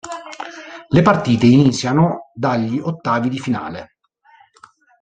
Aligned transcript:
Le 0.89 1.01
partite 1.03 1.45
iniziano 1.45 2.31
dagli 2.33 2.79
ottavi 2.79 3.29
di 3.29 3.37
finale. 3.37 3.97